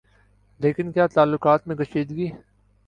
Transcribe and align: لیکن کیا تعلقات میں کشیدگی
لیکن 0.59 0.91
کیا 0.91 1.07
تعلقات 1.07 1.67
میں 1.67 1.75
کشیدگی 1.75 2.29